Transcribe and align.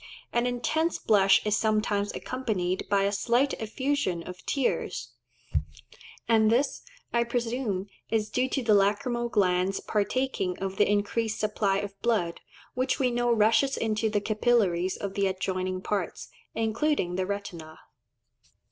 An 0.33 0.47
intense 0.47 0.97
blush 0.97 1.45
is 1.45 1.55
sometimes 1.55 2.11
accompanied 2.15 2.87
by 2.89 3.03
a 3.03 3.11
slight 3.11 3.53
effusion 3.61 4.23
of 4.23 4.43
tears; 4.47 5.11
and 6.27 6.49
this, 6.51 6.81
I 7.13 7.23
presume, 7.23 7.85
is 8.09 8.31
due 8.31 8.49
to 8.49 8.63
the 8.63 8.73
lacrymal 8.73 9.29
glands 9.29 9.79
partaking 9.79 10.57
of 10.57 10.77
the 10.77 10.89
increased 10.89 11.39
supply 11.39 11.77
of 11.77 12.01
blood, 12.01 12.39
which 12.73 12.97
we 12.97 13.11
know 13.11 13.31
rushes 13.31 13.77
into 13.77 14.09
the 14.09 14.21
capillaries 14.21 14.97
of 14.97 15.13
the 15.13 15.27
adjoining 15.27 15.81
parts, 15.81 16.29
including 16.55 17.15
the 17.15 17.27
retina. 17.27 17.77